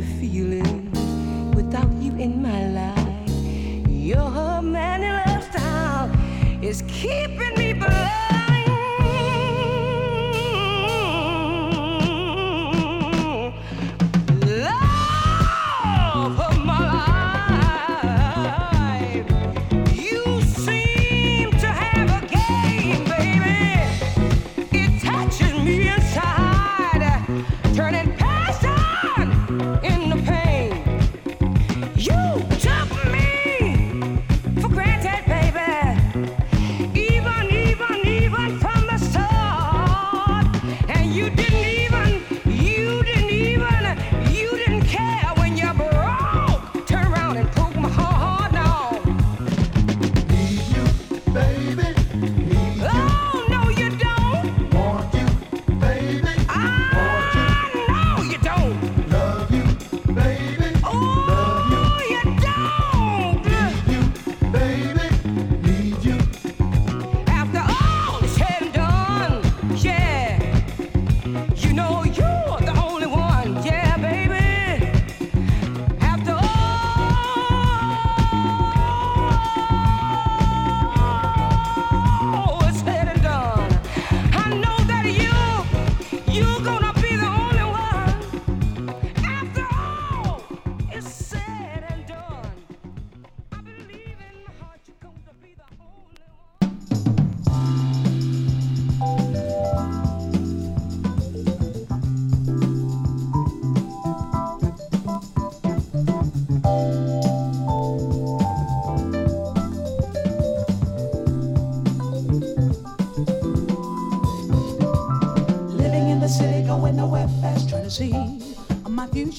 the 0.00 0.06
feeling 0.18 0.90
without 1.52 1.92
you 2.00 2.12
in 2.16 2.40
my 2.40 2.68
life. 2.68 3.88
Your 3.88 4.62
man 4.62 5.02
in 5.02 5.14
love 5.26 5.44
style 5.44 6.10
is 6.62 6.82
keeping. 6.88 7.49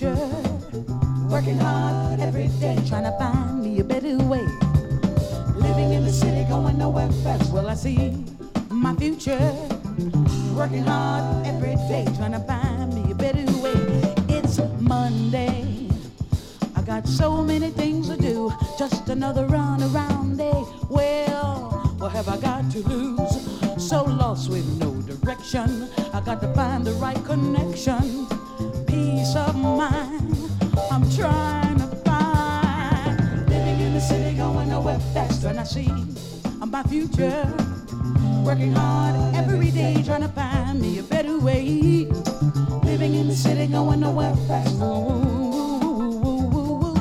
future. 0.01 0.15
Working 1.29 1.57
hard 1.59 2.19
every 2.19 2.47
day, 2.59 2.77
trying 2.87 3.03
to 3.03 3.15
find 3.19 3.63
me 3.63 3.79
a 3.79 3.83
better 3.83 4.17
way. 4.17 4.45
Living 5.55 5.93
in 5.93 6.03
the 6.03 6.11
city, 6.11 6.43
going 6.49 6.77
nowhere 6.77 7.11
fast. 7.23 7.51
Well, 7.53 7.69
I 7.69 7.75
see 7.75 8.25
my 8.69 8.95
future. 8.95 9.39
Working 10.55 10.83
hard 10.83 11.45
every 11.45 11.75
day, 11.87 12.05
trying 12.17 12.31
to 12.31 12.39
find 12.39 12.93
me 12.93 13.11
a 13.11 13.15
better 13.15 13.45
way. 13.61 13.75
It's 14.27 14.59
Monday. 14.79 15.89
I 16.75 16.81
got 16.81 17.07
so 17.07 17.43
many 17.43 17.69
things 17.69 18.09
to 18.09 18.17
do. 18.17 18.51
Just 18.79 19.07
another 19.09 19.45
run 19.45 19.83
around 19.83 20.37
day. 20.37 20.63
Well, 20.89 21.95
what 21.99 22.11
have 22.13 22.27
I 22.27 22.37
got 22.37 22.71
to 22.71 22.79
lose? 22.89 23.87
So 23.89 24.03
lost 24.03 24.49
with 24.49 24.65
no 24.79 24.93
direction. 25.01 25.89
I 26.13 26.21
got 26.21 26.41
to 26.41 26.51
find 26.53 26.85
the 26.85 26.93
right 26.93 27.23
connection 27.23 28.27
peace 29.01 29.35
of 29.35 29.55
mind 29.55 30.35
I'm 30.91 31.09
trying 31.17 31.79
to 31.79 31.87
find. 32.05 33.49
Living 33.49 33.79
in 33.85 33.93
the 33.93 34.01
city, 34.01 34.37
going 34.37 34.69
nowhere 34.69 34.99
fast, 35.13 35.43
and 35.43 35.59
I 35.59 35.63
see 35.63 35.91
my 36.65 36.83
future. 36.83 37.41
Working 38.45 38.73
hard 38.73 39.15
every 39.35 39.71
day, 39.71 40.03
trying 40.05 40.21
to 40.21 40.29
find 40.29 40.81
me 40.81 40.99
a 40.99 41.03
better 41.03 41.37
way. 41.39 42.07
Living 42.83 43.13
in 43.15 43.27
the 43.27 43.35
city, 43.35 43.67
going 43.67 44.01
nowhere 44.01 44.35
fast. 44.47 44.75
Ooh, 44.75 44.85
ooh, 45.85 46.27
ooh, 46.55 46.93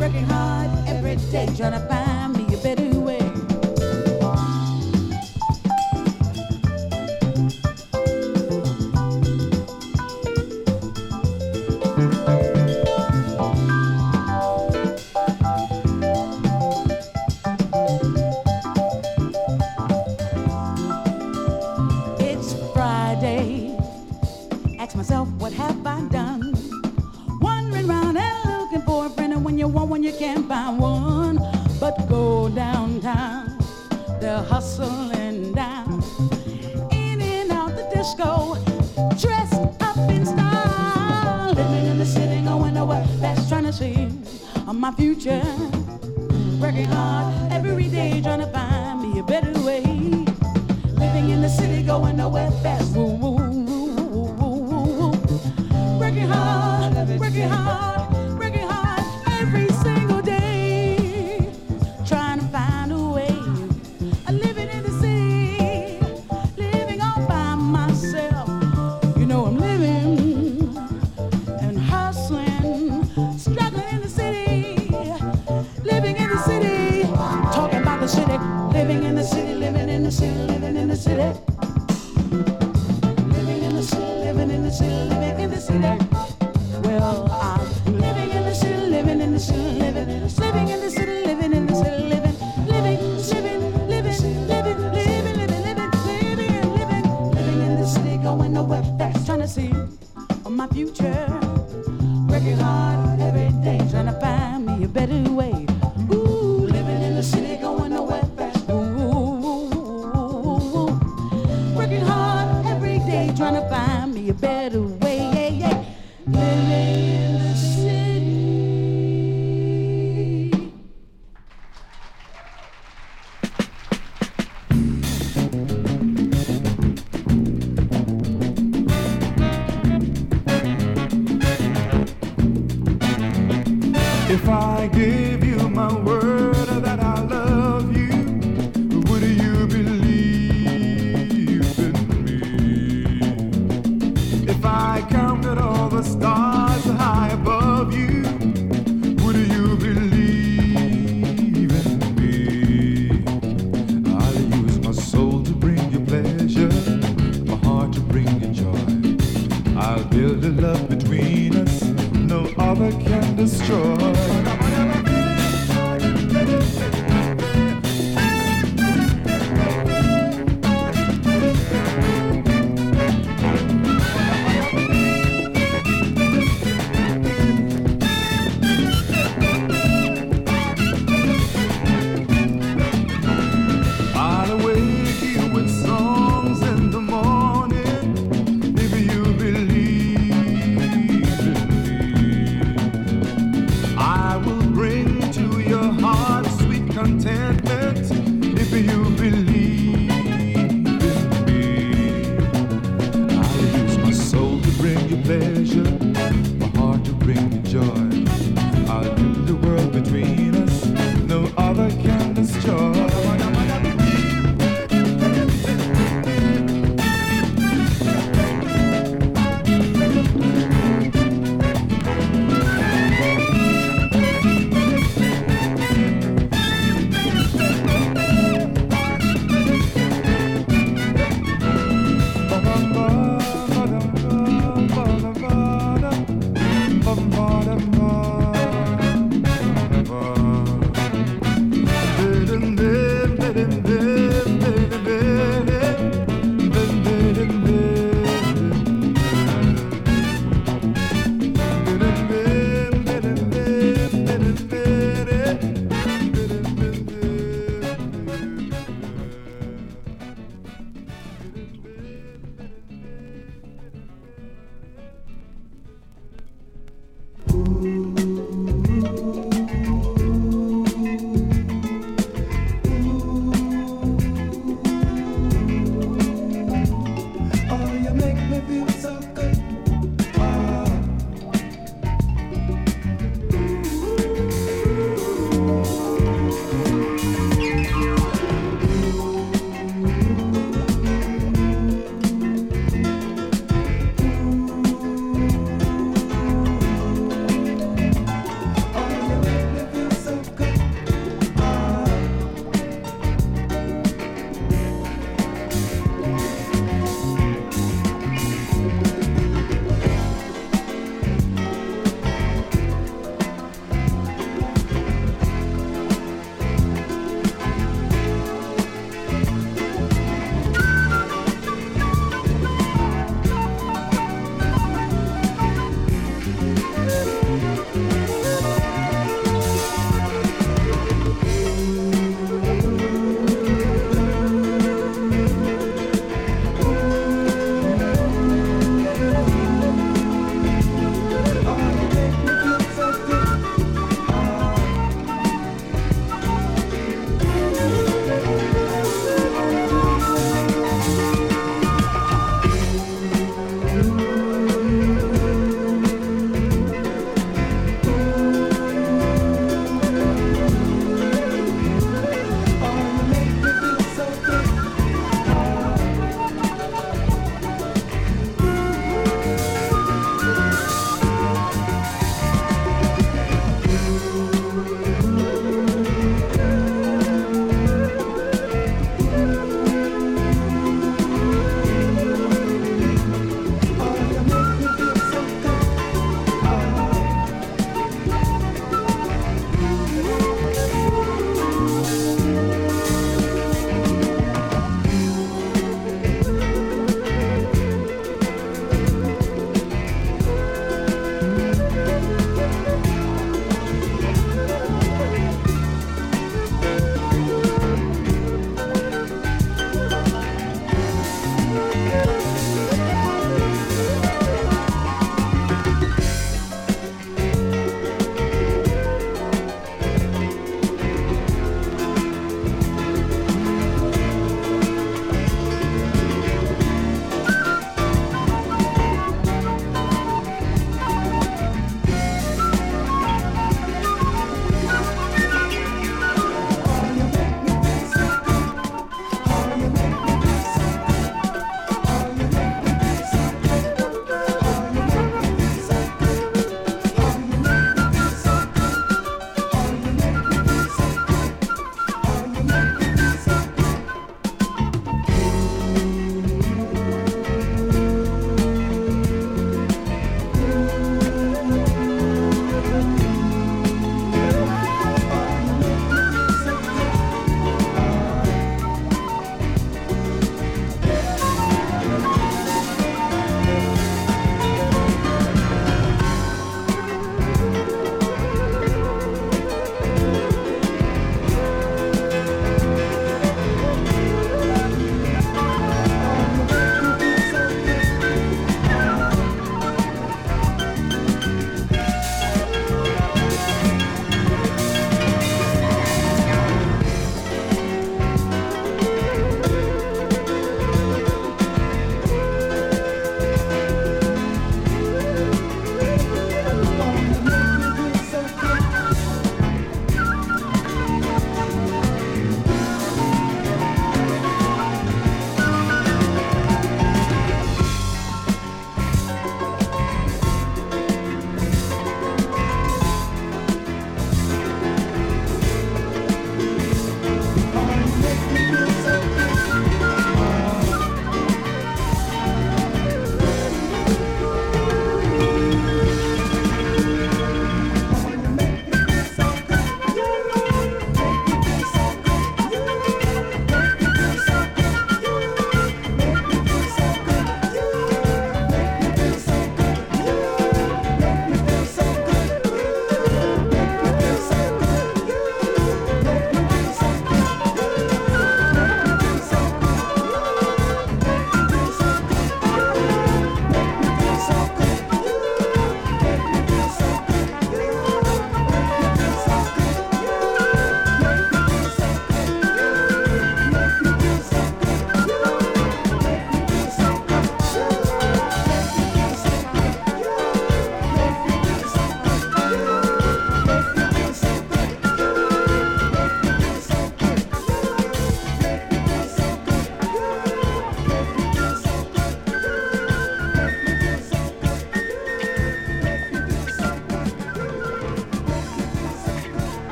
Working 0.00 0.28
hard 0.34 0.70
every 0.86 1.16
day, 1.32 1.46
trying 1.56 1.76
to 1.78 1.84
find 1.88 2.36
me 2.36 2.44
a 2.54 2.58
better 2.58 2.90
way. 2.90 2.97